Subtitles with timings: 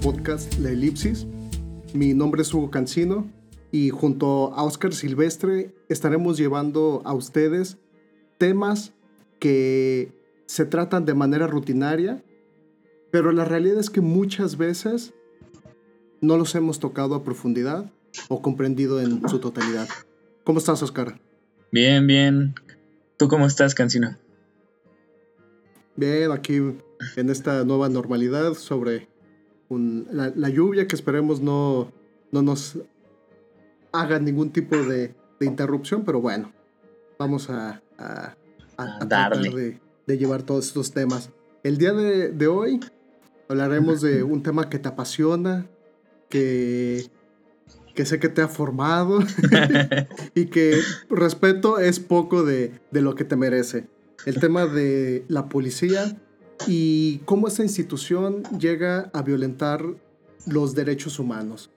[0.00, 1.26] podcast La Elipsis.
[1.92, 3.30] Mi nombre es Hugo Cancino
[3.70, 7.78] y junto a Oscar Silvestre estaremos llevando a ustedes
[8.38, 8.92] temas
[9.38, 10.12] que
[10.46, 12.22] se tratan de manera rutinaria,
[13.10, 15.14] pero la realidad es que muchas veces
[16.20, 17.90] no los hemos tocado a profundidad
[18.28, 19.88] o comprendido en su totalidad.
[20.44, 21.20] ¿Cómo estás, Oscar?
[21.72, 22.54] Bien, bien.
[23.16, 24.16] ¿Tú cómo estás, Cancino?
[25.96, 26.56] Bien, aquí
[27.16, 29.08] en esta nueva normalidad sobre
[29.70, 31.92] la, lluvia que esperemos no,
[32.32, 32.78] no nos
[33.92, 36.52] haga ningún tipo de, interrupción, pero bueno,
[37.18, 38.34] vamos a, a,
[38.76, 39.78] tratar de,
[40.18, 41.30] llevar todos estos temas.
[41.62, 42.80] El día de, de hoy
[43.48, 45.66] hablaremos de un tema que te apasiona,
[46.28, 47.10] que,
[47.94, 49.20] que sé que te ha formado
[50.34, 53.86] y que respeto es poco de, de lo que te merece.
[54.26, 56.16] El tema de la policía
[56.66, 59.84] y cómo esta institución llega a violentar
[60.46, 61.70] los derechos humanos.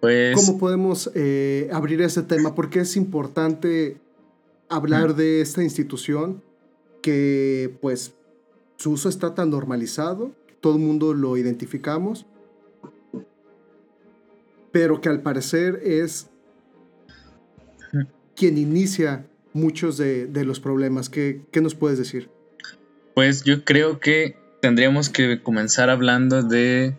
[0.00, 0.34] Pues...
[0.34, 2.54] ¿Cómo podemos eh, abrir ese tema?
[2.54, 3.98] Porque es importante
[4.68, 6.42] hablar de esta institución
[7.02, 8.14] que pues
[8.76, 12.26] su uso está tan normalizado, todo el mundo lo identificamos,
[14.72, 16.28] pero que al parecer es
[18.36, 21.10] quien inicia muchos de, los problemas.
[21.10, 22.30] ¿Qué, ¿Qué nos puedes decir?
[23.14, 26.96] Pues yo creo que tendríamos que comenzar hablando de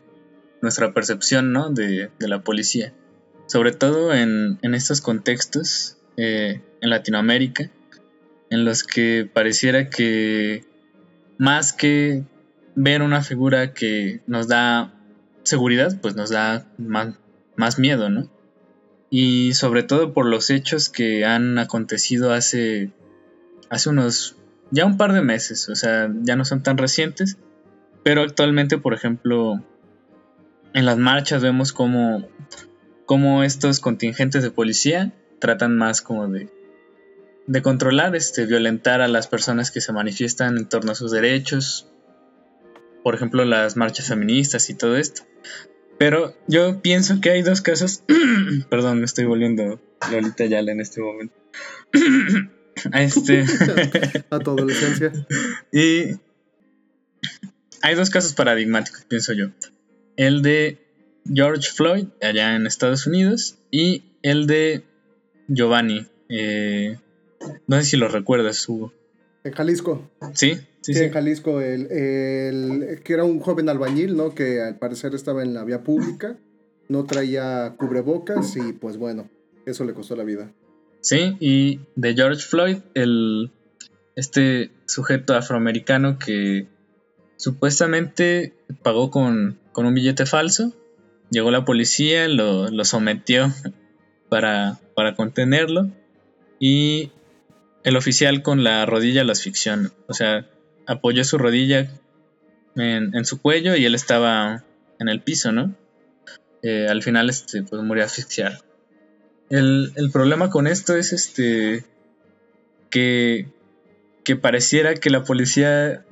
[0.62, 1.70] nuestra percepción ¿no?
[1.70, 2.94] de, la policía.
[3.48, 7.70] Sobre todo en, estos contextos eh, en Latinoamérica,
[8.50, 10.66] en los que pareciera que
[11.38, 12.23] más que
[12.76, 14.94] ver una figura que nos da
[15.44, 17.16] seguridad, pues nos da más,
[17.56, 18.30] más miedo, ¿no?
[19.10, 22.92] Y sobre todo por los hechos que han acontecido hace,
[23.70, 24.38] hace unos
[24.71, 27.37] ya un par de meses, o sea, ya no son tan recientes,
[28.04, 29.64] pero actualmente, por ejemplo,
[30.73, 32.27] en las marchas vemos como,
[33.05, 36.49] como estos contingentes de policía tratan más como de,
[37.48, 41.87] de controlar, este, violentar a las personas que se manifiestan en torno a sus derechos,
[43.04, 45.23] por ejemplo, las marchas feministas y todo esto.
[45.98, 48.04] Pero yo pienso que hay dos casos,
[48.70, 49.81] perdón, me estoy volviendo
[50.11, 51.36] Lolita Yala en este momento.
[52.92, 53.45] A este.
[54.30, 55.11] a tu adolescencia.
[55.71, 56.17] Y
[57.81, 59.47] hay dos casos paradigmáticos, pienso yo.
[60.15, 60.77] El de
[61.31, 64.83] George Floyd, allá en Estados Unidos, y el de
[65.47, 66.05] Giovanni.
[66.30, 66.97] Eh,
[67.67, 68.93] no sé si lo recuerdas, Hugo.
[69.43, 70.09] En Jalisco.
[70.33, 71.03] Sí, sí, sí.
[71.03, 71.87] En Jalisco, el,
[73.03, 74.36] que era un joven albañil, ¿no?
[74.36, 76.37] Que al parecer estaba en la vía pública,
[76.89, 79.30] no traía cubrebocas y pues bueno,
[79.65, 80.52] eso le costó la vida.
[81.02, 83.52] Sí, y de George Floyd, el,
[84.16, 86.67] este sujeto afroamericano que
[87.38, 88.54] supuestamente
[88.84, 90.73] pagó con, un billete falso.
[91.32, 93.52] Llegó la policía, lo, sometió
[94.30, 95.90] para, para, contenerlo
[96.60, 97.11] y
[97.84, 99.73] el oficial con la rodilla lo asfixió.
[100.08, 100.45] O sea,
[100.86, 101.90] apoyó su rodilla
[102.76, 104.64] en, su cuello y él estaba
[105.00, 105.73] en el piso, ¿no?
[106.61, 108.64] Eh, al final este, pues murió asfixiado.
[109.52, 111.84] El, problema con esto es este
[112.89, 113.48] que,
[114.23, 116.06] que pareciera que la policía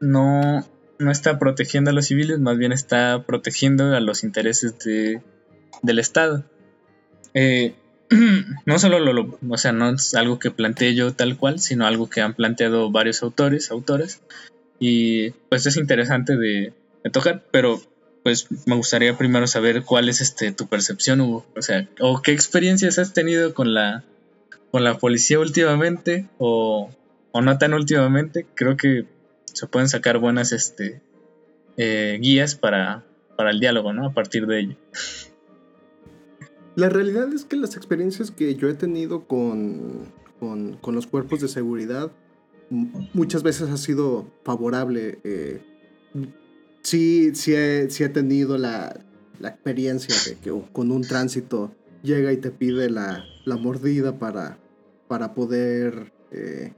[0.00, 0.66] no,
[0.98, 5.20] no está protegiendo a los civiles, más bien está protegiendo a los intereses de,
[5.82, 6.44] del Estado.
[7.34, 7.74] Eh,
[8.64, 12.08] no solo lo, o sea, no es algo que planteé yo tal cual, sino algo
[12.08, 14.22] que han planteado varios autores, autoras,
[14.78, 16.72] y pues es interesante de
[17.12, 17.78] tocar, pero
[18.26, 21.20] pues me gustaría primero saber cuál es este tu percepción.
[21.20, 24.02] O sea, o qué experiencias has tenido con la
[24.72, 26.90] con la policía últimamente o,
[27.32, 28.44] no tan últimamente.
[28.54, 29.06] Creo que
[29.44, 31.00] se pueden sacar buenas este
[31.76, 33.04] eh, guías para,
[33.36, 34.08] para el diálogo, ¿no?
[34.08, 34.76] A partir de ello.
[36.74, 41.46] La realidad es que las experiencias que yo he tenido con, con, los cuerpos de
[41.46, 42.10] seguridad
[42.70, 45.20] muchas veces ha sido favorable.
[45.22, 45.60] Eh,
[46.86, 49.02] sí, sí he, sí he tenido la,
[49.40, 51.70] experiencia de que con un tránsito
[52.02, 53.24] llega y te pide la,
[53.60, 54.58] mordida para,
[55.08, 56.72] para poder eh,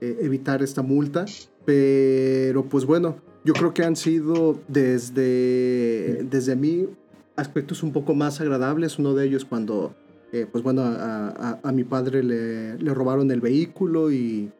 [0.00, 1.26] e, evitar esta multa.
[1.64, 6.88] Pero pues bueno, yo creo que han sido desde, desde mí
[7.36, 8.98] aspectos un poco más agradables.
[8.98, 9.94] Uno de ellos cuando,
[10.32, 14.50] eh, pues bueno, a, mi padre le, robaron el vehículo y,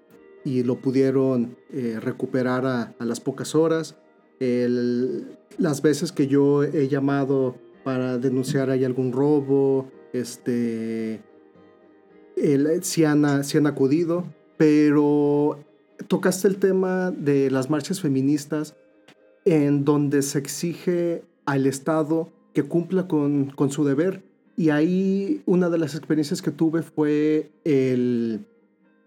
[0.44, 3.96] lo pudieron eh, recuperar a, las pocas horas
[5.58, 11.20] las veces que yo he llamado para denunciar hay algún robo, este,
[12.82, 14.24] si, han, han acudido,
[14.56, 15.58] pero
[16.08, 18.76] tocaste el tema de las marchas feministas
[19.44, 24.22] en donde se exige al Estado que cumpla con, con su deber.
[24.56, 28.44] Y ahí una de las experiencias que tuve fue el,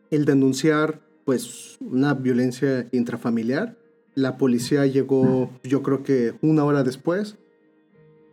[0.09, 3.77] el denunciar pues una violencia intrafamiliar.
[4.15, 7.35] La policía llegó yo creo que una hora después.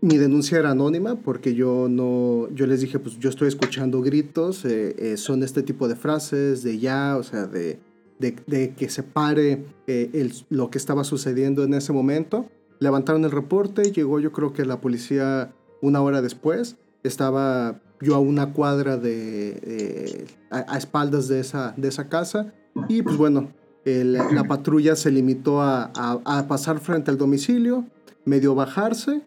[0.01, 4.65] Mi denuncia era anónima porque yo no, yo les dije pues yo estoy escuchando gritos,
[4.65, 7.79] eh, eh, son este tipo de frases de ya, o sea, de,
[8.19, 12.47] de, que se pare eh, el, lo que estaba sucediendo en ese momento.
[12.81, 18.19] Levantaron el reporte, llegó yo creo que la policía una hora después, estaba yo a
[18.19, 22.53] una cuadra de, a, espaldas de esa, de esa casa
[22.89, 23.53] y pues bueno,
[23.85, 27.85] la patrulla se limitó a, a, pasar frente al domicilio,
[28.25, 29.23] medio bajarse,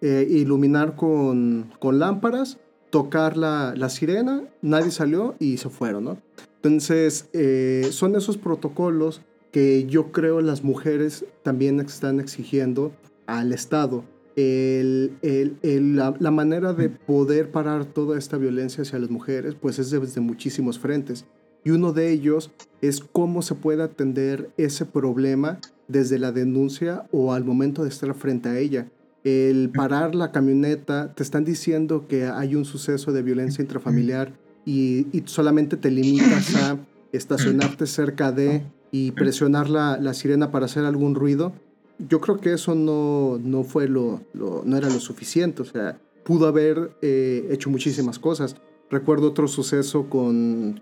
[0.00, 2.58] eh, iluminar con, con, lámparas,
[2.90, 6.18] tocar la, la, sirena, nadie salió y se fueron, ¿no?
[6.56, 9.22] Entonces, eh, son esos protocolos
[9.52, 12.92] que yo creo las mujeres también están exigiendo
[13.26, 14.04] al Estado.
[14.36, 19.80] El, el, la, la, manera de poder parar toda esta violencia hacia las mujeres, pues
[19.80, 21.24] es desde muchísimos frentes.
[21.68, 22.50] Y uno de ellos
[22.80, 28.14] es cómo se puede atender ese problema desde la denuncia o al momento de estar
[28.14, 28.88] frente a ella.
[29.22, 34.32] El parar la camioneta, te están diciendo que hay un suceso de violencia intrafamiliar
[34.64, 36.78] y, y solamente te limitas a
[37.12, 41.52] estacionarte cerca de y presionar la, la, sirena para hacer algún ruido,
[41.98, 46.00] yo creo que eso no, no fue lo, lo, no era lo suficiente, o sea,
[46.24, 48.56] pudo haber eh, hecho muchísimas cosas.
[48.88, 50.80] Recuerdo otro suceso con,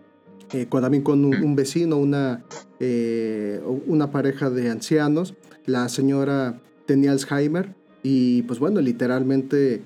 [0.52, 2.44] eh, con también con un, vecino, una,
[2.80, 5.34] eh, una pareja de ancianos,
[5.66, 9.82] la señora tenía Alzheimer y pues bueno, literalmente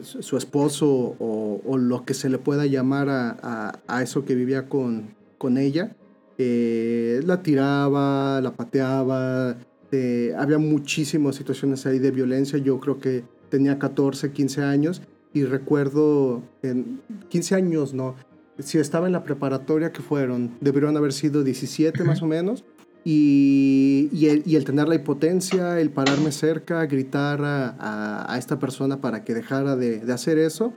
[0.00, 4.34] su esposo o, o, lo que se le pueda llamar a, a, a eso que
[4.34, 5.94] vivía con, con ella,
[6.36, 9.56] eh, la tiraba, la pateaba,
[9.92, 15.02] eh, había muchísimas situaciones ahí de violencia, yo creo que tenía 14, 15 años
[15.32, 18.16] y recuerdo, en 15 años no,
[18.58, 22.64] si estaba en la preparatoria que fueron, debieron haber sido 17 más o menos,
[23.04, 28.58] y, y, el, y, el, tener la impotencia, el pararme cerca, gritar a, a, esta
[28.58, 30.72] persona para que dejara de, de hacer eso.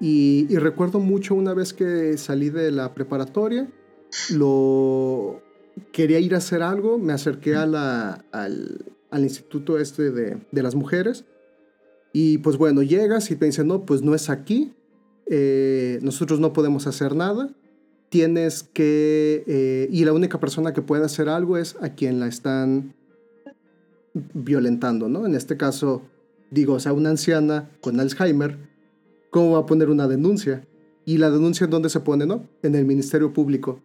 [0.00, 3.70] Y, y, recuerdo mucho una vez que salí de la preparatoria,
[4.30, 5.42] lo
[5.92, 10.62] quería ir a hacer algo, me acerqué a la, al, al, instituto este de, de,
[10.62, 11.24] las mujeres
[12.12, 14.74] y pues bueno, llegas y te dicen, no, pues no es aquí,
[15.26, 17.50] eh, nosotros no podemos hacer nada,
[18.08, 22.28] tienes que, eh, y la única persona que puede hacer algo es a quien la
[22.28, 22.94] están
[24.34, 25.26] violentando, ¿no?
[25.26, 26.02] En este caso,
[26.50, 28.56] digo, o sea, una anciana con Alzheimer,
[29.30, 30.66] ¿cómo va a poner una denuncia?
[31.04, 32.44] ¿Y la denuncia en dónde se pone, no?
[32.62, 33.80] En el Ministerio Público.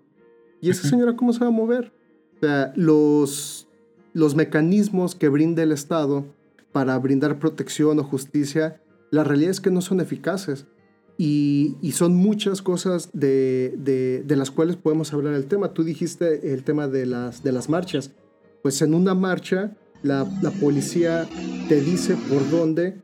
[0.62, 1.92] ¿Y esa señora cómo se va a mover?
[2.38, 3.68] O sea, los,
[4.14, 6.26] los mecanismos que brinda el Estado
[6.72, 10.66] para brindar protección o justicia, la realidad es que no son eficaces.
[11.24, 15.72] Y, y son muchas cosas de, de, de, las cuales podemos hablar el tema.
[15.72, 18.10] Tú dijiste el tema de las, de las marchas.
[18.64, 21.30] Pues en una marcha, la, la policía
[21.70, 22.96] te dice por dónde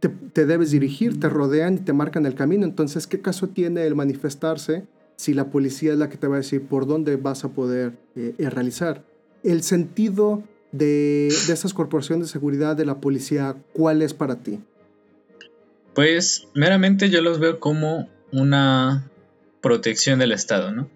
[0.00, 2.64] te, te, debes dirigir, te rodean y te marcan el camino.
[2.64, 4.82] Entonces, ¿qué caso tiene el manifestarse
[5.14, 7.96] si la policía es la que te va a decir por dónde vas a poder
[8.16, 9.04] eh, eh, realizar.
[9.44, 14.58] El sentido de, de estas corporaciones de seguridad de la policía, ¿cuál es para ti?
[15.94, 19.10] Pues meramente yo los veo como una
[19.60, 20.90] protección del Estado, ¿no?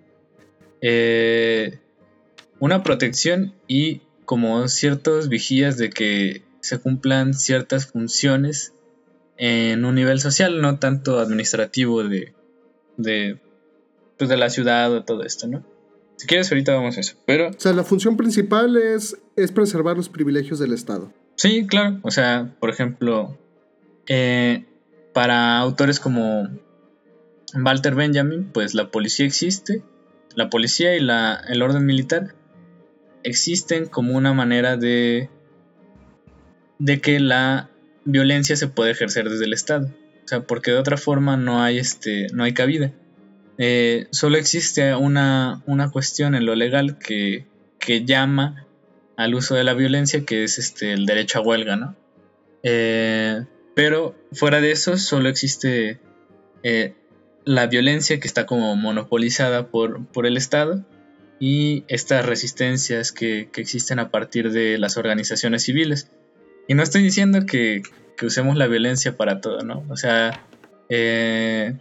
[0.81, 1.79] Eh,
[2.59, 8.75] una protección y como ciertos vigías de que se cumplan ciertas funciones
[9.37, 12.35] en un nivel social, no tanto administrativo de,
[12.97, 13.39] de
[14.19, 15.65] pues, de la ciudad o todo esto, ¿no?
[16.17, 17.15] Si quieres, ahorita vamos a eso.
[17.25, 17.51] Pero.
[17.51, 21.13] O sea, la función principal es, es preservar los privilegios del Estado.
[21.37, 22.01] Sí, claro.
[22.03, 23.39] O sea, por ejemplo,
[24.09, 24.65] eh,
[25.19, 26.49] para autores como
[27.53, 29.83] Walter Benjamin, pues la policía existe.
[30.37, 32.37] La policía y el orden militar
[33.25, 35.29] existen como una manera de.
[36.79, 37.69] de que la
[38.05, 39.89] violencia se puede ejercer desde el Estado.
[40.25, 42.29] O sea, porque de otra forma no hay este.
[42.33, 42.93] no hay cabida.
[43.59, 47.45] Eh, solo existe una, una, cuestión en lo legal que,
[47.81, 48.69] que, llama
[49.17, 51.97] al uso de la violencia, que es este, el derecho a huelga, ¿no?
[52.63, 53.45] Eh,
[53.79, 56.01] pero fuera de eso, solo existe
[56.65, 56.95] eh,
[57.45, 60.85] la violencia que está como monopolizada por, por el Estado
[61.39, 66.11] y estas resistencias que, que, existen a partir de las organizaciones civiles.
[66.67, 67.83] Y no estoy diciendo que,
[68.21, 69.85] usemos la violencia para todo, ¿no?
[69.91, 70.45] O sea,
[70.89, 71.77] eh,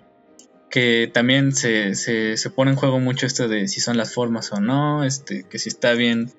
[0.70, 4.60] que también se, se, pone en juego mucho esto de si son las formas o
[4.60, 6.30] no, este, que si está bien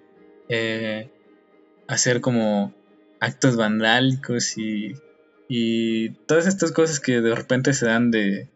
[0.48, 1.10] eh,
[1.88, 2.72] hacer como
[3.18, 4.94] actos vandálicos y,
[5.48, 8.48] y todas estas cosas que de repente se dan de,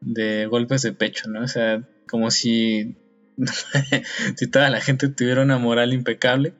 [0.00, 1.42] de golpes de pecho, ¿no?
[1.42, 2.96] O sea, como si,
[4.36, 6.54] si toda la gente tuviera una moral impecable.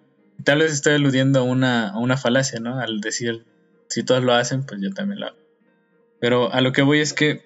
[0.44, 2.78] Tal vez estoy aludiendo a una, a una falacia, ¿no?
[2.78, 3.44] Al decir,
[3.88, 5.38] si todos lo hacen, pues yo también lo hago.
[6.20, 7.42] Pero a lo que voy es que,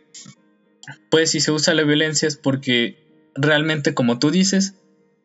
[1.11, 2.99] pues si se usa la violencia es porque
[3.35, 4.75] realmente, como tú dices,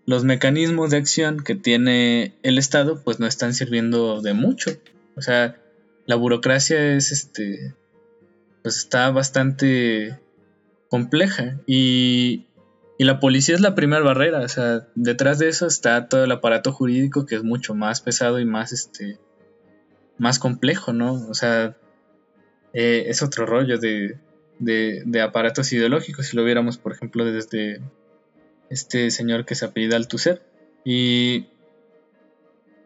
[0.05, 4.71] los mecanismos de acción que tiene el Estado, pues no están sirviendo de mucho.
[5.15, 5.57] O sea,
[6.07, 7.75] la burocracia es este,
[8.63, 10.17] pues está bastante
[10.89, 12.47] compleja y,
[12.97, 14.39] y la policía es la primera barrera.
[14.39, 18.39] O sea, detrás de eso está todo el aparato jurídico que es mucho más pesado
[18.39, 19.19] y más este,
[20.17, 21.13] más complejo, ¿no?
[21.29, 21.75] O sea,
[22.73, 24.17] eh, es otro rollo de,
[24.59, 27.81] de, aparatos ideológicos, si lo viéramos, por ejemplo, desde
[28.69, 30.41] este señor que se apellida Althusser.
[30.85, 31.47] Y,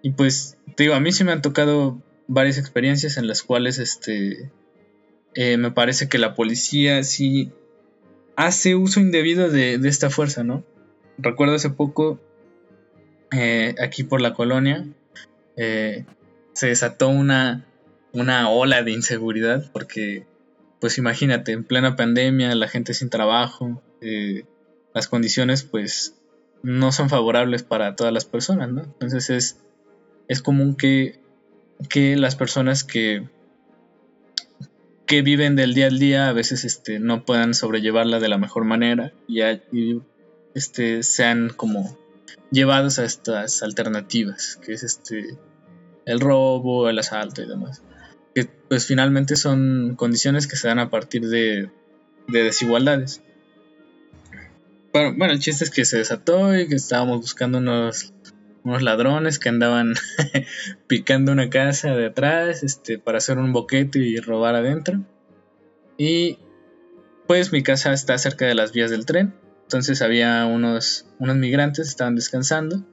[0.02, 2.02] y pues, te digo, a mí sí me han tocado
[2.34, 4.52] varias experiencias en las cuales este,
[5.36, 7.52] eh, me parece que la policía sí
[8.36, 10.64] hace uso indebido de, esta fuerza, ¿no?
[11.18, 12.20] Recuerdo hace poco,
[13.32, 14.88] eh, aquí por la colonia,
[15.56, 17.66] se desató una,
[18.14, 20.26] una ola de inseguridad porque,
[20.80, 24.46] pues imagínate, en plena pandemia, la gente sin trabajo, eh,
[24.94, 26.16] las condiciones pues
[26.64, 28.82] no son favorables para todas las personas, ¿no?
[28.82, 29.58] Entonces es,
[30.28, 31.20] es común que,
[31.90, 33.28] que las personas que,
[35.06, 38.66] que viven del día al día a veces este, no puedan sobrellevarla de la mejor
[38.66, 39.42] manera y,
[40.54, 41.98] este, sean como
[42.52, 45.38] llevados a estas alternativas, que es este
[46.06, 47.82] el robo, el asalto y demás.
[48.34, 51.70] Que pues finalmente son condiciones que se dan a partir de,
[52.28, 53.22] desigualdades.
[54.94, 58.14] Bueno, bueno, el chiste es que se desató y que estábamos buscando unos,
[58.64, 59.96] unos ladrones que andaban
[60.88, 65.02] picando una casa de atrás este, para hacer un boquete y robar adentro.
[65.98, 66.40] Y
[67.28, 69.34] pues mi casa está cerca de las vías del tren.
[69.64, 72.84] Entonces había unos, unos migrantes, estaban descansando.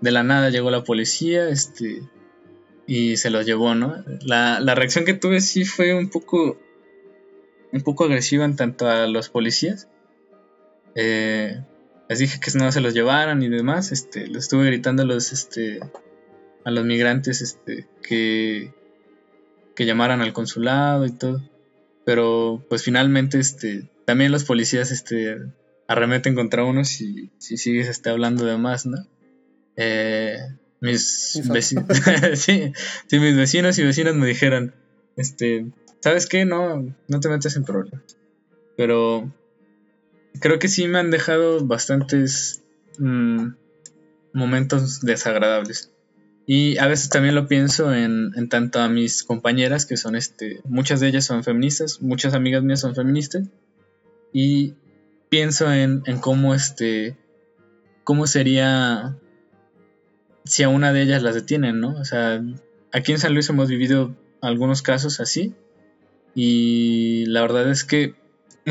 [0.00, 2.02] De la nada llegó la policía, este,
[2.88, 4.02] y se los llevó, ¿no?
[4.22, 6.58] La, reacción que tuve sí fue un poco,
[7.70, 9.88] un poco agresiva en tanto a los policías.
[10.94, 11.62] Eh,
[12.08, 15.32] les dije que no se los llevaran y demás, este, les estuve gritando a los,
[15.32, 15.80] este,
[16.64, 18.72] a los migrantes, este, que,
[19.74, 21.42] que llamaran al consulado y todo.
[22.04, 25.38] Pero, pues finalmente, este, también los policías, este,
[25.86, 29.06] arremeten contra uno si, si sigues, este, hablando de más, ¿no?
[29.76, 30.38] Eh,
[30.80, 31.84] mis vecinos,
[32.34, 32.72] sí,
[33.10, 34.74] mis vecinos y vecinas me dijeran,
[35.16, 35.66] este,
[36.00, 36.46] ¿sabes qué?
[36.46, 38.16] No, no te metas en problemas.
[38.76, 39.30] Pero
[40.40, 42.62] creo que sí me han dejado bastantes
[42.98, 43.48] mm,
[44.32, 45.92] momentos desagradables.
[46.46, 50.60] Y a veces también lo pienso en, en, tanto a mis compañeras, que son este,
[50.64, 53.48] muchas de ellas son feministas, muchas amigas mías son feministas,
[54.32, 54.74] y
[55.28, 57.16] pienso en, en cómo este,
[58.02, 59.18] cómo sería
[60.44, 61.90] si a una de ellas las detienen, ¿no?
[61.98, 62.42] O sea,
[62.92, 65.54] aquí en San Luis hemos vivido algunos casos así
[66.34, 68.14] y la verdad es que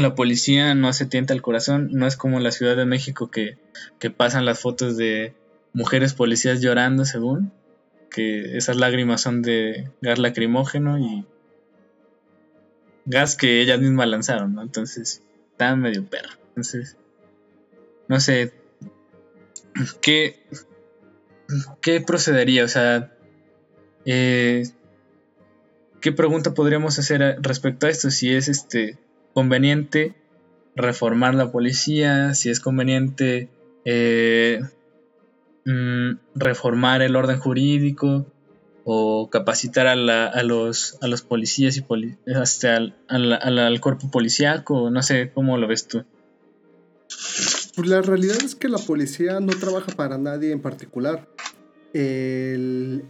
[0.01, 3.57] la policía no se tienta el corazón, no es como la Ciudad de México que,
[3.99, 5.33] que pasan las fotos de
[5.73, 7.51] mujeres policías llorando según,
[8.09, 11.25] que esas lágrimas son de gas lacrimógeno y
[13.05, 14.61] gas que ellas mismas lanzaron, ¿no?
[14.61, 16.31] Entonces, está medio perro.
[16.49, 16.97] Entonces,
[18.07, 18.53] no sé,
[20.01, 20.39] ¿qué,
[21.81, 22.65] ¿qué procedería?
[22.65, 23.13] O sea,
[24.05, 24.63] eh,
[26.01, 28.09] ¿qué pregunta podríamos hacer respecto a esto?
[28.11, 28.97] Si es este
[29.37, 30.15] conveniente
[30.75, 33.49] reformar la policía, si es conveniente
[33.85, 34.61] eh,
[35.63, 38.25] mm, reformar el orden jurídico
[38.83, 39.95] o capacitar a,
[40.41, 41.85] los, a los policías y
[42.33, 46.03] hasta al, cuerpo policíaco, no sé cómo lo ves tú.
[47.75, 51.27] Pues la realidad es que la policía no trabaja para nadie en particular.
[51.93, 53.03] en,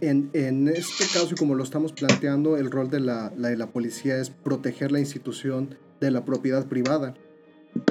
[0.74, 4.92] este caso, y como lo estamos planteando, el rol de la, la policía es proteger
[4.92, 7.14] la institución de la propiedad privada.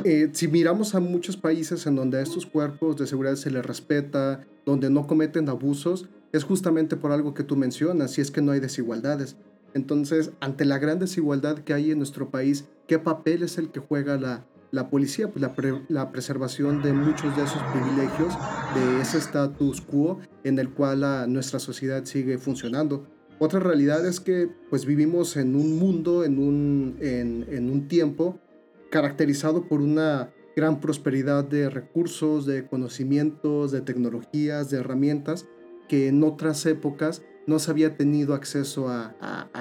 [0.04, 3.66] Eh, si miramos a muchos países en donde a estos cuerpos de seguridad se les
[3.66, 8.42] respeta, donde no cometen abusos, es justamente por algo que tú mencionas, si es que
[8.42, 9.38] no hay desigualdades.
[9.74, 13.80] Entonces, ante la gran desigualdad que hay en nuestro país, ¿qué papel es el que
[13.80, 15.46] juega la, la policía, pues
[15.90, 18.34] la, preservación de muchos de esos privilegios,
[18.76, 23.08] de ese status quo en el cual nuestra sociedad sigue funcionando.
[23.40, 28.40] Otra realidad es que pues vivimos en un mundo, en un, en, un tiempo
[28.90, 35.46] caracterizado por una gran prosperidad de recursos, de conocimientos, de tecnologías, de herramientas,
[35.88, 39.16] que en otras épocas no se había tenido acceso a,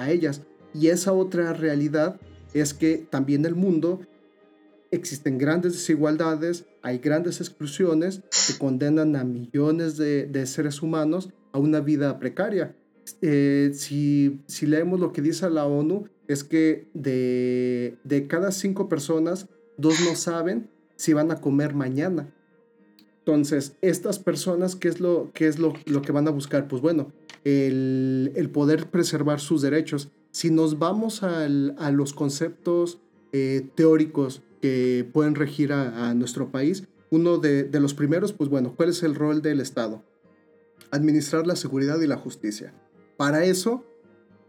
[0.09, 0.41] ellas.
[0.73, 2.19] Y esa otra realidad
[2.53, 4.01] es que también el mundo
[4.89, 11.79] existen grandes desigualdades, hay grandes exclusiones que condenan a millones de, seres humanos a una
[11.79, 12.75] vida precaria.
[13.21, 19.47] Eh, si, leemos lo que dice la ONU, es que de, de, cada cinco personas,
[19.77, 22.33] dos no saben si van a comer mañana.
[23.19, 26.67] Entonces, estas personas, ¿qué es lo, qué es lo, lo que van a buscar?
[26.67, 27.11] Pues bueno,
[27.43, 30.09] el, el, poder preservar sus derechos.
[30.31, 32.99] Si nos vamos al, a los conceptos
[33.33, 36.87] eh, teóricos que pueden regir a, nuestro país.
[37.09, 40.03] Uno de, los primeros, pues bueno, ¿cuál es el rol del Estado?
[40.91, 42.73] Administrar la seguridad y la justicia.
[43.17, 43.83] Para eso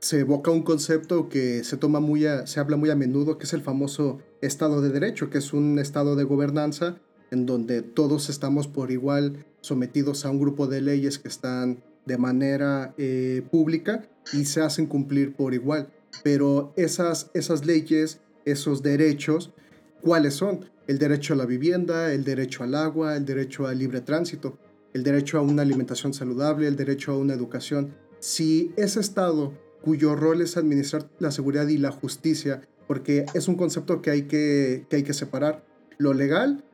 [0.01, 3.53] se evoca un concepto que se toma muy se habla muy a menudo, que es
[3.53, 6.99] el famoso Estado de Derecho, que es un estado de gobernanza
[7.31, 12.17] en donde todos estamos por igual sometidos a un grupo de leyes que están de
[12.17, 15.93] manera eh, pública y se hacen cumplir por igual.
[16.23, 19.53] Pero esas, esas leyes, esos derechos,
[20.01, 20.65] ¿Cuáles son?
[20.87, 24.57] El derecho a la vivienda, el derecho al agua, el derecho al libre tránsito,
[24.95, 27.95] el derecho a una alimentación saludable, el derecho a una educación.
[28.21, 33.57] Si ese Estado, cuyo rol es administrar la seguridad y la justicia, porque es un
[33.57, 35.65] concepto que hay que, hay que separar,
[35.99, 36.65] lo legal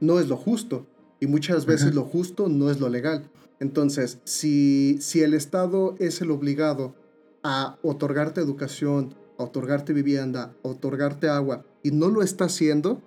[0.00, 0.86] no es lo justo
[1.20, 3.30] y muchas veces lo justo no es lo legal.
[3.60, 6.94] Entonces, si, si el Estado es el obligado
[7.42, 13.02] a otorgarte educación, a otorgarte vivienda, a otorgarte agua, y no lo está haciendo,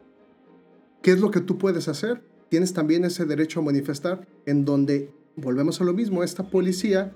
[1.02, 2.22] ¿qué es lo que tú puedes hacer?
[2.50, 7.14] Tienes también ese derecho a manifestar en donde, volvemos a lo mismo, esta policía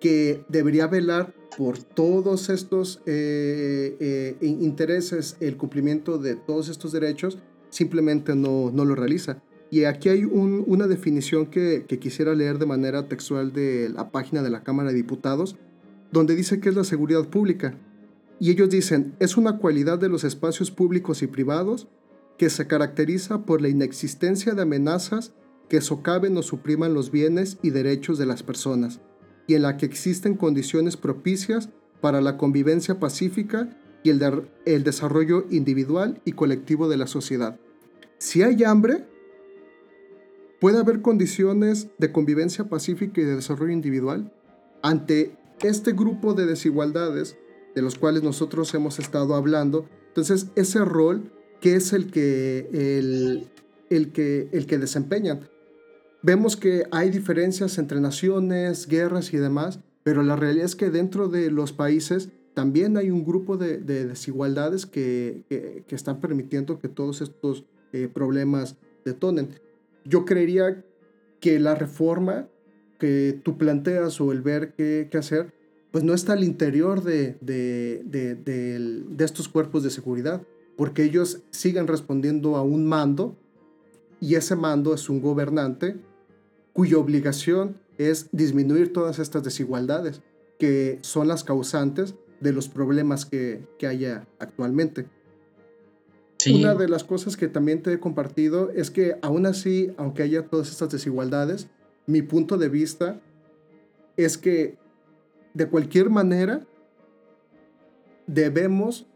[0.00, 7.38] que debería velar por todos estos eh, eh, intereses, el cumplimiento de todos estos derechos,
[7.70, 9.42] simplemente no, no lo realiza.
[9.70, 14.42] Y aquí hay una definición que, que, quisiera leer de manera textual de la página
[14.42, 15.56] de la Cámara de Diputados,
[16.12, 17.76] donde dice que es la seguridad pública.
[18.38, 21.88] Y ellos dicen, es una cualidad de los espacios públicos y privados
[22.38, 25.32] que se caracteriza por la inexistencia de amenazas
[25.68, 29.00] que socaven o supriman los bienes y derechos de las personas,
[29.46, 31.68] y en la que existen condiciones propicias
[32.00, 33.68] para la convivencia pacífica
[34.02, 37.58] y el, el desarrollo individual y colectivo de la sociedad.
[38.18, 39.06] Si hay hambre,
[40.60, 44.32] puede haber condiciones de convivencia pacífica y de desarrollo individual.
[44.82, 47.36] Ante este grupo de desigualdades,
[47.74, 49.88] de los cuales nosotros hemos estado hablando.
[50.08, 53.48] Entonces, ese rol que es el que, el,
[53.88, 55.48] el que, el que desempeñan.
[56.24, 61.28] Vemos que hay diferencias entre naciones, guerras y demás, pero la realidad es que dentro
[61.28, 67.20] de los países también hay un grupo de, desigualdades que, que, están permitiendo que todos
[67.20, 69.50] estos eh, problemas detonen.
[70.06, 70.82] Yo creería
[71.40, 72.48] que la reforma
[72.98, 75.52] que tú planteas o el ver qué, qué hacer
[75.90, 80.40] pues no está al interior de, de, estos cuerpos de seguridad,
[80.74, 83.36] porque ellos siguen respondiendo a un mando
[84.20, 85.96] y ese mando es un gobernante
[86.74, 90.20] cuya obligación es disminuir todas estas desigualdades
[90.58, 95.06] que son las causantes de los problemas que, que haya actualmente.
[96.52, 100.46] Una de las cosas que también te he compartido es que aún así, aunque haya
[100.46, 101.68] todas estas desigualdades,
[102.06, 103.18] mi punto de vista
[104.18, 104.76] es que
[105.54, 106.66] de cualquier manera,
[108.26, 109.06] debemos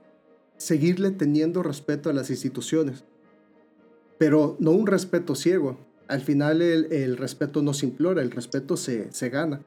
[0.56, 3.04] seguirle teniendo respeto a las instituciones,
[4.16, 5.76] pero no un respeto ciego.
[6.08, 9.60] Al final el, respeto no se implora, el respeto se, gana.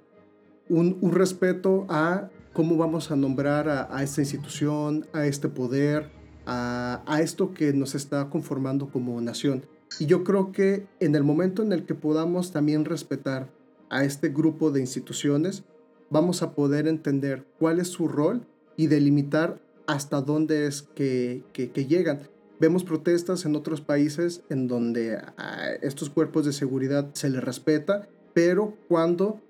[0.69, 6.10] Un, respeto a cómo vamos a nombrar a, esta institución, a este poder,
[6.45, 9.63] a, a, esto que nos está conformando como nación.
[9.99, 13.49] Y yo creo que en el momento en el que podamos también respetar
[13.89, 15.63] a este grupo de instituciones,
[16.10, 18.45] vamos a poder entender cuál es su rol
[18.77, 21.43] y delimitar hasta dónde es que,
[21.88, 22.21] llegan.
[22.62, 28.08] Vemos protestas en otros países en donde a estos cuerpos de seguridad se les respeta,
[28.36, 29.41] pero cuando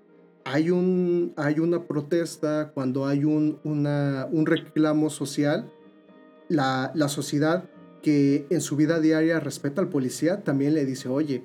[0.44, 5.70] hay, un, hay una protesta, cuando hay un, un reclamo social,
[6.48, 7.64] la, sociedad
[8.00, 11.44] que en su vida diaria respeta al policía también le dice, oye,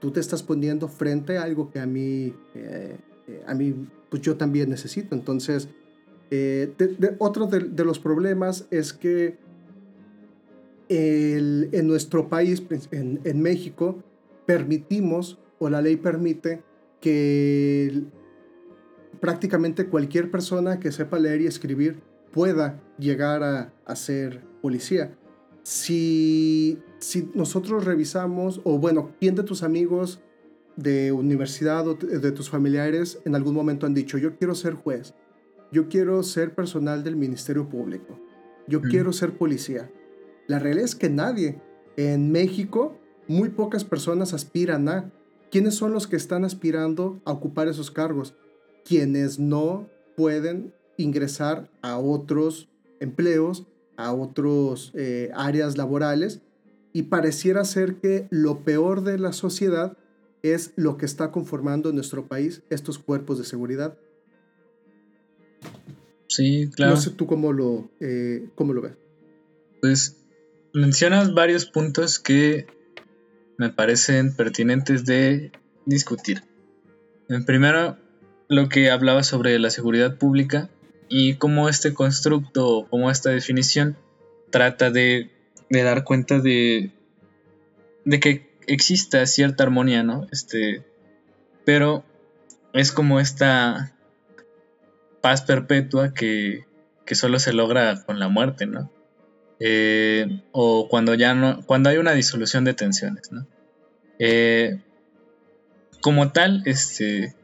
[0.00, 2.96] tú te estás poniendo frente a algo que a mí, eh,
[3.28, 5.14] eh, a mí pues yo también necesito.
[5.14, 5.68] Entonces,
[6.30, 6.74] eh,
[7.18, 9.38] otro de, los problemas es que
[10.88, 14.02] en nuestro país, pues, en, México,
[14.46, 16.62] permitimos o la ley permite
[17.00, 18.02] que
[19.20, 22.00] prácticamente cualquier persona que sepa leer y escribir
[22.32, 25.16] pueda llegar a, ser policía.
[25.62, 30.20] Si, si nosotros revisamos, o bueno, ¿quién de tus amigos
[30.76, 35.14] de universidad o de tus familiares en algún momento han dicho, yo quiero ser juez,
[35.70, 38.18] yo quiero ser personal del Ministerio Público,
[38.66, 39.90] yo quiero ser policía.
[40.46, 41.60] La realidad es que nadie.
[41.96, 45.12] En México, muy pocas personas aspiran a.
[45.50, 48.34] ¿Quiénes son los que están aspirando a ocupar esos cargos?
[48.84, 52.68] Quienes no pueden ingresar a otros
[53.00, 56.40] empleos, a otras eh, áreas laborales,
[56.92, 59.96] y pareciera ser que lo peor de la sociedad
[60.42, 63.96] es lo que está conformando en nuestro país estos cuerpos de seguridad.
[66.26, 66.94] Sí, claro.
[66.94, 68.92] No sé tú cómo lo, eh, cómo lo ves.
[69.80, 70.23] Pues
[70.74, 72.66] mencionas varios puntos que
[73.56, 75.52] me parecen pertinentes de
[75.86, 76.42] discutir.
[77.28, 77.96] En primero,
[78.48, 80.68] lo que hablaba sobre la seguridad pública
[81.08, 83.96] y cómo este constructo, cómo esta definición
[84.50, 85.30] trata de,
[85.70, 86.90] dar cuenta de,
[88.04, 90.26] de que exista cierta armonía, ¿no?
[90.32, 90.84] Este,
[91.64, 92.04] pero
[92.72, 93.94] es como esta
[95.20, 96.66] paz perpetua que,
[97.06, 98.90] que solo se logra con la muerte, ¿no?
[99.60, 103.46] Eh, o cuando ya no, cuando hay una disolución de tensiones, ¿no?
[104.18, 104.80] Eh,
[106.00, 107.34] como tal, este,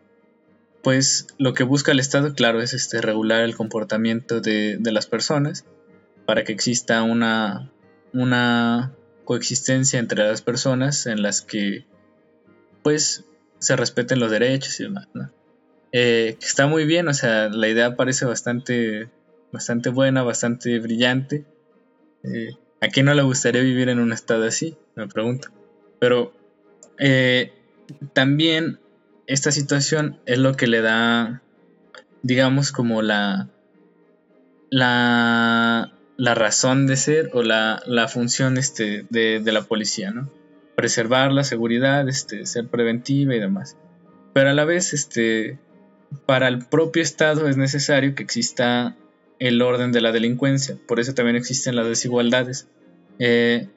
[0.82, 5.64] pues lo que busca el Estado, claro, es este, regular el comportamiento de, las personas
[6.26, 7.70] para que exista una,
[8.12, 8.92] una
[9.24, 11.86] coexistencia entre las personas en las que,
[12.82, 13.24] pues,
[13.58, 15.30] se respeten los derechos y demás, ¿no?
[15.92, 19.10] Eh, está muy bien, o sea, la idea parece bastante,
[19.52, 21.44] bastante buena, bastante brillante.
[22.24, 24.76] Eh, ¿A quién no le gustaría vivir en un estado así?
[24.94, 25.48] Me pregunto.
[25.98, 26.32] Pero
[26.98, 27.52] eh,
[28.12, 28.78] también
[29.26, 31.42] esta situación es lo que le da,
[32.22, 33.48] digamos, como la,
[34.70, 40.30] la, la razón de ser o la, la función este, de, de, la policía, ¿no?
[40.74, 43.76] Preservar la seguridad, este, ser preventiva y demás.
[44.32, 45.58] Pero a la vez, este,
[46.26, 48.96] para el propio Estado es necesario que exista
[49.40, 52.68] el orden de la delincuencia, por eso también existen las desigualdades.
[53.18, 53.68] Eh,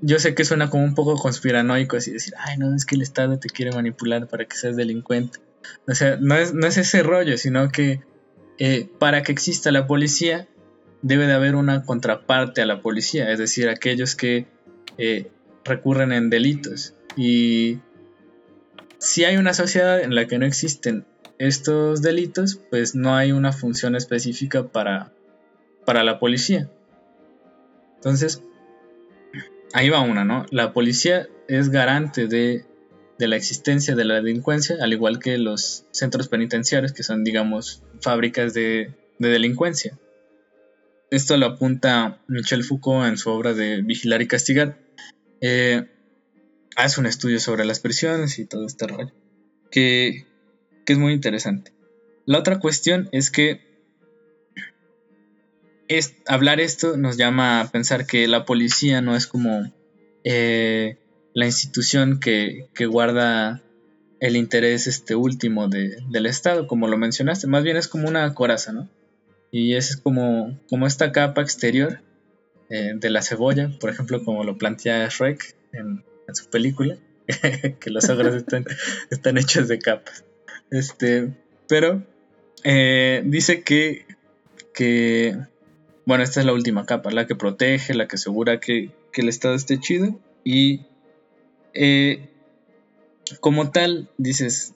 [0.00, 3.02] yo sé que suena como un poco conspiranoico así decir, ay, no, es que el
[3.02, 5.38] Estado te quiere manipular para que seas delincuente.
[5.86, 8.00] O sea, no es, no es ese rollo, sino que
[8.58, 10.48] eh, para que exista la policía
[11.02, 14.46] debe de haber una contraparte a la policía, es decir, aquellos que
[14.98, 15.30] eh,
[15.64, 16.94] recurren en delitos.
[17.16, 17.78] Y
[18.98, 21.06] si hay una sociedad en la que no existen
[21.38, 25.12] estos delitos, pues no hay una función específica para,
[25.84, 26.68] para la policía.
[27.96, 28.42] Entonces,
[29.72, 30.46] ahí va una, ¿no?
[30.50, 32.64] La policía es garante de,
[33.18, 38.54] la existencia de la delincuencia, al igual que los centros penitenciarios, que son, digamos, fábricas
[38.54, 39.98] de, delincuencia.
[41.10, 44.78] Esto lo apunta Michel Foucault en su obra de Vigilar y Castigar.
[45.40, 45.88] Eh,
[46.76, 49.12] hace un estudio sobre las prisiones y todo este rollo.
[49.70, 50.27] Que,
[50.88, 51.70] que es muy interesante.
[52.24, 53.60] La otra cuestión es que
[55.86, 59.70] es, hablar esto nos llama a pensar que la policía no es como
[60.24, 60.96] eh,
[61.34, 63.60] la institución que, guarda
[64.20, 68.72] el interés este último del Estado, como lo mencionaste, más bien es como una coraza,
[68.72, 68.88] ¿no?
[69.52, 72.00] Y es como, como esta capa exterior
[72.70, 76.96] eh, de la cebolla, por ejemplo, como lo plantea Shrek en, su película,
[77.78, 78.64] que los ogros están,
[79.10, 80.24] están hechos de capas.
[80.70, 81.32] Este,
[81.68, 82.02] pero
[82.64, 84.06] eh, dice que,
[84.74, 85.36] que,
[86.04, 89.56] bueno, esta es la última capa, la que protege, la que asegura que, el Estado
[89.56, 90.16] esté chido.
[90.44, 90.82] Y
[91.74, 92.28] eh,
[93.40, 94.74] como tal, dices,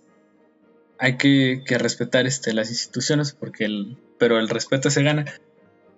[0.99, 5.27] hay que, respetar este, las instituciones, porque el, pero el respeto se gana.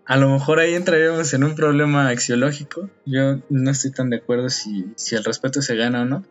[0.04, 2.90] A lo mejor ahí entraríamos en un problema axiológico.
[3.06, 6.24] Yo no estoy tan de acuerdo si, si el respeto se gana o no.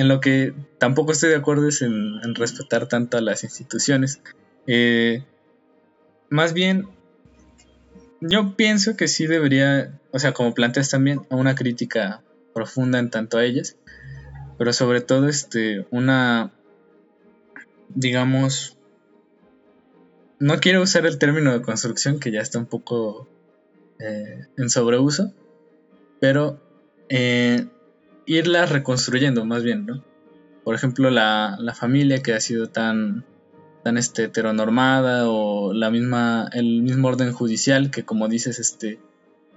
[0.00, 4.22] En lo que tampoco estoy de acuerdo es en, respetar tanto a las instituciones.
[4.66, 5.26] Eh,
[6.30, 6.88] más bien,
[8.22, 12.22] yo pienso que sí debería, o sea, como planteas también, una crítica
[12.54, 13.76] profunda en tanto a ellas,
[14.56, 16.50] pero sobre todo este, una,
[17.90, 18.78] digamos,
[20.38, 23.28] no quiero usar el término de construcción que ya está un poco
[23.98, 25.34] eh, en sobreuso,
[26.20, 26.58] pero
[27.10, 27.66] eh,
[28.36, 30.04] irla reconstruyendo más bien, ¿no?
[30.62, 33.24] Por ejemplo, la, familia que ha sido tan,
[33.82, 39.00] tan este, heteronormada o la misma, el mismo orden judicial que como dices, este,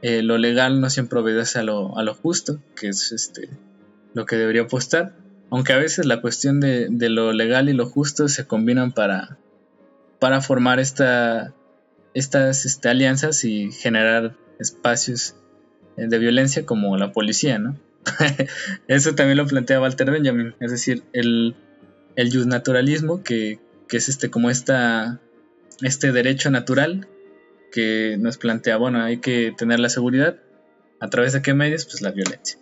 [0.01, 3.49] eh, lo legal no siempre obedece a lo, a lo justo, que es este,
[4.15, 5.13] lo que debería apostar.
[5.51, 9.38] Aunque a veces la cuestión de, lo legal y lo justo se combinan para,
[10.19, 11.53] para formar esta,
[12.15, 15.36] estas este, alianzas y generar espacios
[15.95, 17.77] eh, de violencia como la policía, ¿no?
[18.87, 21.55] Eso también lo plantea Walter Benjamin, es decir, el,
[22.15, 27.07] el naturalismo, que, que, es este como este derecho natural
[27.71, 30.37] que nos plantea, bueno, hay que tener la seguridad,
[30.99, 31.85] ¿a través de qué medios?
[31.85, 32.59] Pues la violencia.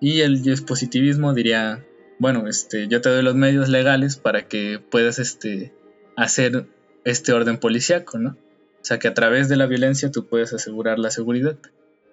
[0.00, 1.84] Y el positivismo diría,
[2.18, 5.72] bueno, este, yo te doy los medios legales para que puedas este,
[6.16, 6.66] hacer
[7.04, 8.30] este orden policíaco, ¿no?
[8.30, 11.56] O sea, que a través de la violencia tú puedes asegurar la seguridad.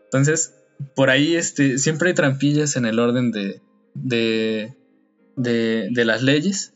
[0.06, 0.56] Entonces,
[0.96, 3.62] por ahí este, siempre hay trampillas en el orden de,
[3.94, 4.74] de,
[5.36, 6.74] de, las leyes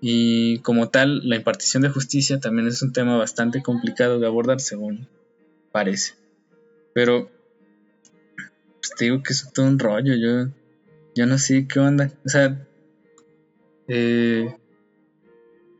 [0.00, 4.60] y como tal la impartición de justicia también es un tema bastante complicado de abordar
[4.60, 5.08] según
[5.72, 6.14] parece.
[6.94, 7.30] Pero
[8.80, 10.50] pues te digo que es todo un rollo, yo,
[11.14, 12.12] yo no sé qué onda.
[12.24, 12.66] O sea,
[13.88, 14.54] eh,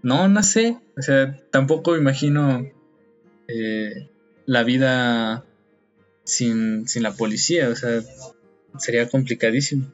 [0.02, 0.78] no, no sé.
[0.96, 2.66] O sea, tampoco imagino
[3.46, 4.08] eh,
[4.46, 5.44] la vida
[6.28, 8.02] sin, la policía, o sea,
[8.78, 9.86] sería complicadísimo.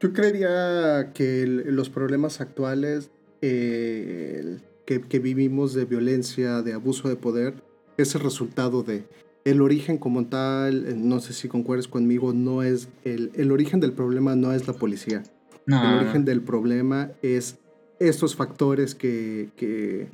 [0.00, 3.10] Yo creería que los problemas actuales
[3.40, 4.58] que,
[5.22, 7.54] vivimos de violencia, de abuso de poder,
[7.96, 9.04] es el resultado de
[9.44, 13.92] el origen como tal, no sé si concuerdes conmigo, no es el, el origen del
[13.92, 15.22] problema no es la policía.
[15.66, 17.58] El origen del problema es
[18.00, 20.08] estos factores que, que,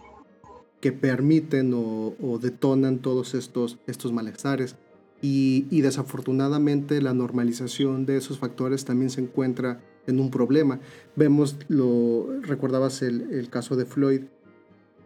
[0.80, 4.76] que permiten o, detonan todos estos, estos malestares.
[5.20, 10.80] Y, desafortunadamente la normalización de esos factores también se encuentra en un problema.
[11.16, 14.22] Vemos, lo recordabas el, el caso de Floyd,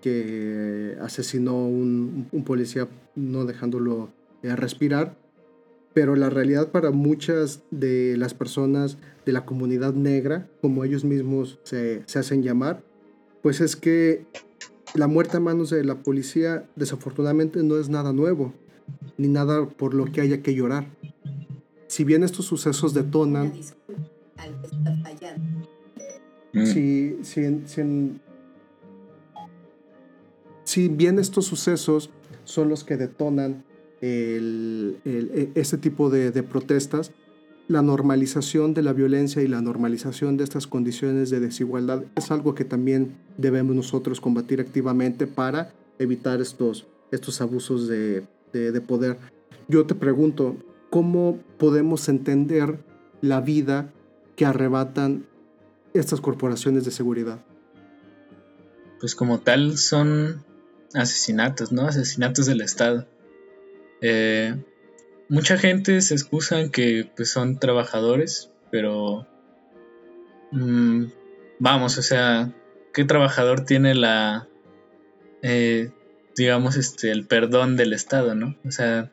[0.03, 4.11] que asesinó un, un policía no dejándolo
[4.43, 5.17] eh, respirar,
[5.95, 11.61] pero la realidad para muchas de las personas de la comunidad negra, como ellos mismos
[11.63, 12.83] se, se hacen llamar,
[13.43, 14.27] pues es que
[14.95, 18.53] la muerte a manos de la policía desafortunadamente no es nada nuevo,
[19.17, 20.87] ni nada por lo que haya que llorar.
[21.87, 23.53] Si bien estos sucesos detonan...
[26.55, 26.67] Mm.
[26.67, 27.17] Si,
[30.65, 32.11] si, bien estos sucesos
[32.45, 33.65] son los que detonan
[34.03, 37.13] el, e, este tipo de, de, protestas,
[37.73, 42.55] la normalización de la violencia y la normalización de estas condiciones de desigualdad es algo
[42.55, 48.27] que también debemos nosotros combatir activamente para evitar estos, estos abusos de,
[48.87, 49.17] poder.
[49.69, 50.57] Yo te pregunto,
[50.91, 52.79] ¿cómo podemos entender
[53.23, 53.91] la vida
[54.37, 55.25] que arrebatan
[55.95, 57.43] estas corporaciones de seguridad?
[59.01, 60.45] Pues como tal son
[60.93, 61.87] asesinatos, ¿no?
[61.87, 63.09] Asesinatos del Estado.
[64.03, 64.55] Eh,
[65.29, 69.27] mucha gente se excusa en que pues, son trabajadores, pero
[70.51, 71.07] mm,
[71.59, 72.53] vamos, o sea,
[72.93, 74.49] ¿qué trabajador tiene la,
[75.43, 75.91] eh,
[76.37, 78.57] digamos, este, el perdón del Estado, ¿no?
[78.65, 79.11] O sea,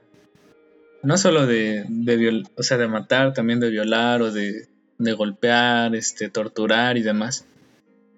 [1.04, 4.67] no solo de, de, o sea, de matar, también de violar o de,
[4.98, 7.45] de golpear, este, torturar y demás.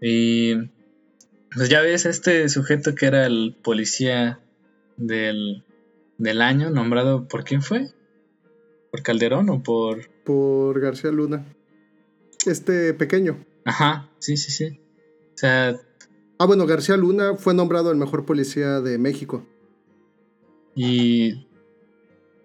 [0.01, 0.55] Y
[1.55, 4.39] pues ya ves este sujeto que era el policía
[4.97, 5.63] del,
[6.21, 7.89] del año nombrado por quién fue?
[8.91, 10.07] ¿Por Calderón o por...?
[10.23, 11.45] Por García Luna.
[12.45, 13.43] Este pequeño.
[13.65, 14.79] Ajá, sí, sí, sí.
[15.33, 15.79] O sea...
[16.37, 19.47] Ah, bueno, García Luna fue nombrado el mejor policía de México.
[20.75, 21.47] Y...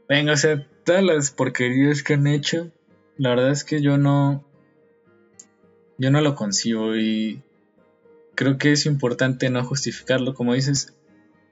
[0.09, 2.71] Venga, o sea, todas las porquerías que han hecho,
[3.19, 4.43] la verdad es que yo no...
[5.99, 7.43] Yo no lo concibo y
[8.35, 10.35] creo que es importante no justificarlo.
[10.35, 10.96] Como dices,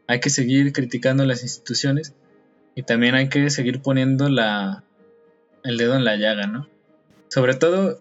[0.06, 2.14] hay que seguir criticando las instituciones
[2.74, 4.84] y también hay que seguir poniendo la,
[5.62, 6.68] el dedo en la llaga, ¿no?
[7.28, 8.00] Sobre todo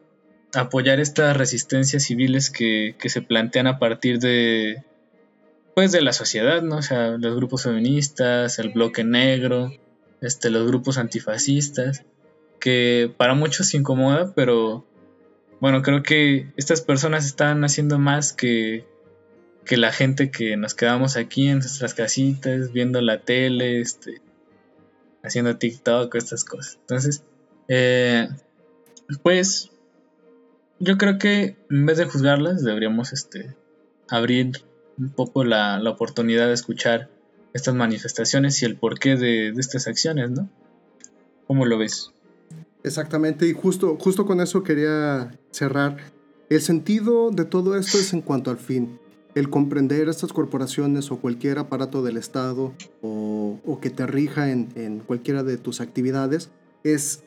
[0.53, 4.83] apoyar estas resistencias civiles que, se plantean a partir de
[5.73, 6.77] pues de la sociedad, ¿no?
[6.77, 9.71] O sea, los grupos feministas, el bloque negro,
[10.21, 12.05] este, los grupos antifascistas,
[12.59, 14.85] que para muchos se incomoda, pero
[15.59, 18.85] bueno, creo que estas personas están haciendo más que,
[19.65, 24.21] que la gente que nos quedamos aquí en nuestras casitas, viendo la tele, este,
[25.23, 26.78] haciendo TikTok, estas cosas.
[26.82, 27.23] Entonces,
[27.67, 28.28] eh,
[29.21, 29.71] pues
[30.80, 33.56] yo creo que en vez de juzgarlas, deberíamos este,
[34.10, 34.63] abrir
[34.97, 37.10] un poco la, oportunidad de escuchar
[37.54, 40.49] estas manifestaciones y el porqué de, de, estas acciones, ¿no?
[41.47, 42.12] ¿Cómo lo ves?
[42.84, 45.97] Exactamente, y justo, justo con eso quería cerrar.
[46.49, 48.99] El sentido de todo esto es en cuanto al fin
[49.36, 55.43] el comprender estas corporaciones o cualquier aparato del Estado o, que te rija en, cualquiera
[55.43, 56.52] de tus actividades
[56.84, 57.24] es,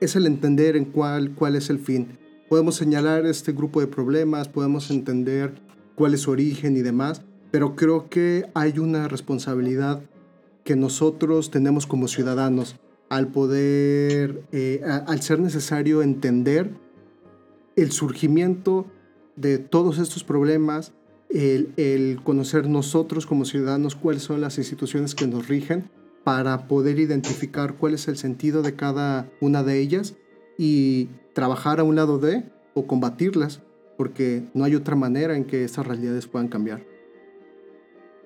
[0.00, 2.18] es el entender en cuál, cuál es el fin.
[2.48, 5.54] Podemos señalar este grupo de problemas, podemos entender
[5.94, 10.02] cuál es su origen y demás, pero creo que hay una responsabilidad
[10.64, 12.76] que nosotros tenemos como ciudadanos
[13.08, 16.70] al poder, eh, al ser necesario entender
[17.76, 18.86] el surgimiento
[19.36, 20.92] de todos estos problemas,
[21.32, 25.90] el, el, conocer nosotros como ciudadanos cuáles son las instituciones que nos rigen
[26.24, 30.16] para poder identificar cuál es el sentido de cada una de ellas
[30.58, 33.62] y trabajar a un lado de o combatirlas,
[33.96, 36.84] porque no hay otra manera en que estas realidades puedan cambiar.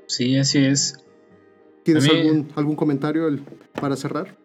[0.06, 0.98] Sí, así es.
[1.82, 3.28] ¿Tienes algún, algún comentario
[3.80, 4.36] para cerrar?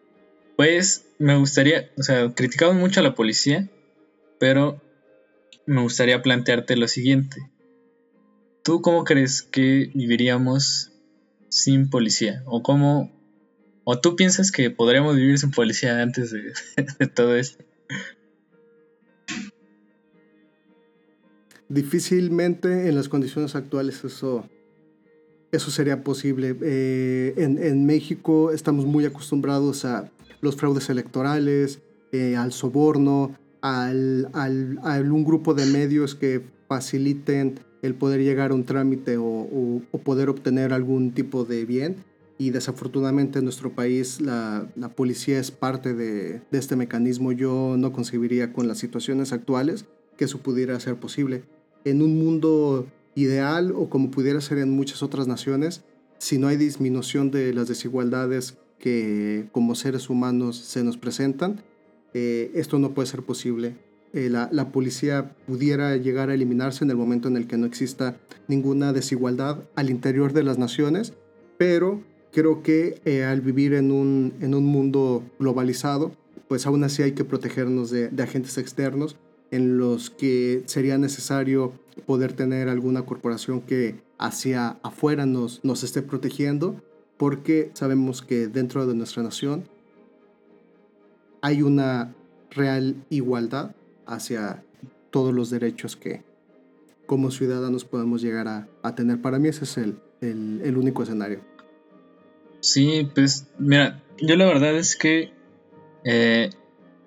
[0.55, 3.69] Pues me gustaría, o sea, criticamos mucho a la policía,
[4.39, 4.81] pero
[5.65, 7.37] me gustaría plantearte lo siguiente.
[8.63, 10.91] ¿Tú cómo crees que viviríamos
[11.49, 12.43] sin policía?
[12.45, 13.11] ¿O cómo,
[13.83, 17.63] o tú piensas que podríamos vivir sin policía antes de, todo esto?
[21.67, 24.49] Difícilmente en las condiciones actuales eso
[25.51, 26.55] eso sería posible.
[26.61, 31.79] Eh, en, México estamos muy acostumbrados a los fraudes electorales,
[32.11, 38.55] eh, al soborno, al, a un grupo de medios que faciliten el poder llegar a
[38.55, 41.97] un trámite o, poder obtener algún tipo de bien.
[42.37, 47.31] Y desafortunadamente en nuestro país la, policía es parte de, de, este mecanismo.
[47.31, 49.85] Yo no concebiría con las situaciones actuales
[50.17, 51.43] que eso pudiera ser posible.
[51.85, 55.83] En un mundo ideal o como pudiera ser en muchas otras naciones,
[56.17, 61.61] si no hay disminución de las desigualdades que como seres humanos se nos presentan,
[62.13, 63.75] eh, esto no puede ser posible.
[64.11, 68.17] Eh, la, policía pudiera llegar a eliminarse en el momento en el que no exista
[68.47, 71.13] ninguna desigualdad al interior de las naciones,
[71.57, 76.11] pero creo que eh, al vivir en un, en un mundo globalizado,
[76.47, 79.15] pues aún así hay que protegernos de, de agentes externos
[79.51, 81.73] en los que sería necesario
[82.07, 86.81] poder tener alguna corporación que hacia afuera nos, nos esté protegiendo,
[87.17, 89.65] porque sabemos que dentro de nuestra nación
[91.41, 92.15] hay una
[92.49, 93.75] real igualdad
[94.09, 94.63] hacia
[95.11, 96.23] todos los derechos que
[97.05, 99.21] como ciudadanos podemos llegar a, tener.
[99.21, 101.41] Para mí ese es el, el, único escenario.
[102.59, 105.31] Sí, pues mira, yo la verdad es que
[106.03, 106.51] eh,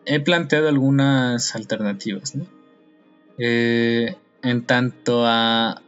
[0.04, 2.46] he planteado algunas alternativas, ¿no?
[3.38, 5.82] Eh, en tanto a,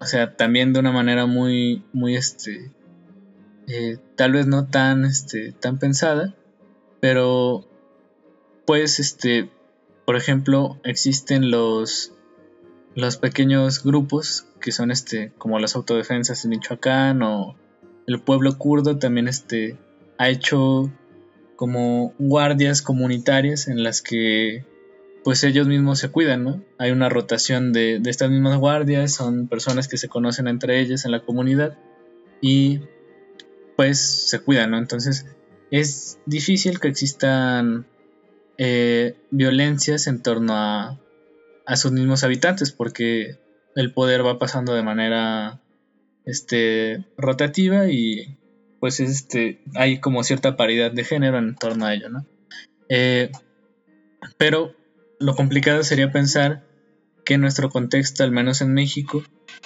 [0.00, 2.70] o sea, también de una manera muy, muy, este,
[3.68, 6.34] eh, tal vez no tan, este, tan pensada,
[7.00, 7.66] pero,
[8.66, 9.48] pues, este,
[10.04, 12.12] por ejemplo, existen los,
[12.94, 17.56] los pequeños grupos que son, este, como las autodefensas en Michoacán o
[18.06, 19.78] el pueblo kurdo también, este,
[20.18, 20.90] ha hecho
[21.56, 24.64] como guardias comunitarias en las que
[25.24, 26.62] pues ellos mismos se cuidan, ¿no?
[26.76, 31.12] Hay una rotación de, estas mismas guardias, son personas que se conocen entre ellas en
[31.12, 31.78] la comunidad
[32.42, 32.80] y
[33.74, 34.78] pues se cuidan, ¿no?
[34.78, 35.26] Entonces
[35.70, 37.86] es difícil que existan
[38.58, 41.00] eh, violencias en torno a,
[41.66, 43.38] a sus mismos habitantes porque
[43.74, 45.60] el poder va pasando de manera
[46.24, 48.38] este, rotativa y
[48.80, 52.26] pues este, hay como cierta paridad de género en torno a ello, ¿no?
[52.88, 53.30] Eh,
[54.36, 54.74] pero
[55.18, 56.64] lo complicado sería pensar
[57.24, 59.22] que en nuestro contexto, al menos en México,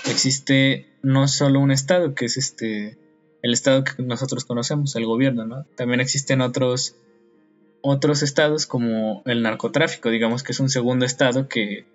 [0.06, 2.96] existe no solo un estado, que es este
[3.42, 5.64] el estado que nosotros conocemos, el gobierno, ¿no?
[5.76, 6.96] También existen otros
[7.80, 11.86] otros estados como el narcotráfico, digamos que es un segundo estado que,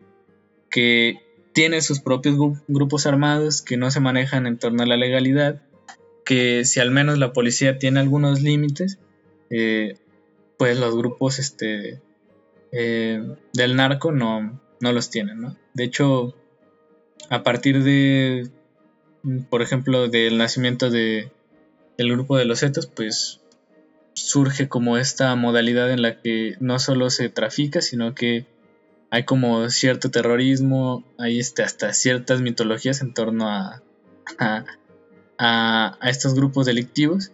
[0.70, 1.20] que
[1.54, 5.62] tiene sus propios grupos armados que no se manejan en torno a la legalidad
[6.24, 9.00] que si al menos la policía tiene algunos límites,
[9.50, 9.98] eh,
[10.58, 12.02] pues los grupos este,
[12.72, 13.22] eh,
[13.54, 15.58] del narco no, no los tienen, ¿no?
[15.74, 16.36] De hecho,
[17.30, 18.50] a partir de,
[19.50, 21.32] por ejemplo, del nacimiento de,
[21.98, 23.42] del grupo de los Zetos, pues
[24.24, 28.46] surge como esta modalidad en la que no solo se trafica, sino que
[29.10, 33.84] hay como cierto terrorismo, hay este, hasta ciertas mitologías en torno a,
[35.38, 37.32] a, estos grupos delictivos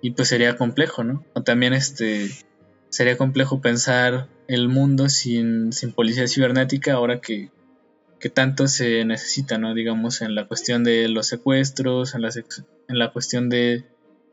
[0.00, 1.24] y pues sería complejo, ¿no?
[1.34, 2.30] O también este
[2.88, 7.50] sería complejo pensar el mundo sin, policía cibernética ahora que,
[8.32, 9.74] tanto se necesita, ¿no?
[9.74, 13.84] Digamos, en la cuestión de los secuestros, en la, en la cuestión de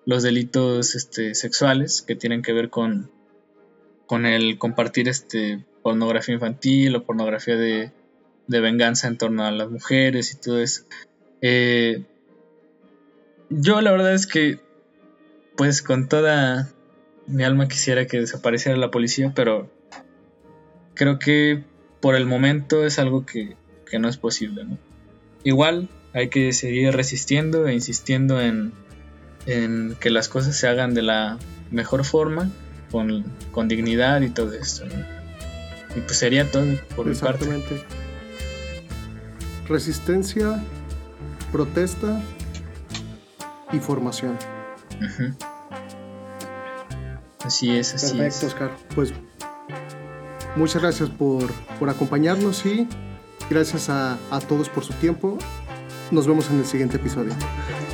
[0.06, 3.12] los delitos este, sexuales que tienen que ver con,
[4.06, 7.92] con el compartir este, pornografía infantil o pornografía de,
[8.48, 10.84] de venganza en torno a las mujeres y todo eso.
[11.42, 12.04] Eh,
[13.50, 14.60] yo la verdad es que,
[15.56, 16.72] pues con toda
[17.28, 19.70] mi alma quisiera que desapareciera la policía, pero
[20.94, 21.64] creo que
[22.00, 23.56] por el momento es algo que,
[24.00, 24.66] no es posible.
[25.44, 28.72] Igual hay que seguir resistiendo e insistiendo en,
[29.46, 31.38] en que las cosas se hagan de la
[31.72, 32.50] mejor forma,
[32.92, 34.86] con, con dignidad y todo esto.
[35.96, 36.66] Y pues sería todo
[36.96, 37.48] por mi parte.
[39.68, 40.64] Resistencia,
[41.52, 42.22] protesta
[43.72, 44.38] y formación.
[47.44, 48.54] Así es, así Perfecto, es.
[48.54, 48.72] Oscar.
[48.94, 49.14] Pues
[50.56, 52.88] muchas gracias por, por acompañarnos y
[53.50, 55.38] gracias a, a todos por su tiempo.
[56.12, 57.34] Nos vemos en el siguiente episodio.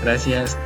[0.01, 0.57] Gracias.